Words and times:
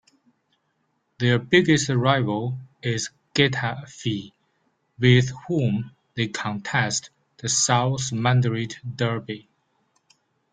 Their 1.19 1.37
biggest 1.37 1.87
rival 1.89 2.57
is 2.81 3.11
Getafe 3.35 4.31
with 4.97 5.31
whom 5.47 5.91
they 6.15 6.27
contest 6.27 7.11
the 7.37 7.47
South 7.47 8.11
Madrid 8.11 8.77
Derby. 8.95 9.47